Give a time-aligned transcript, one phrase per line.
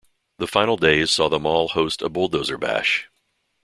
[0.39, 3.07] The final days saw the mall host a Bulldozer Bash.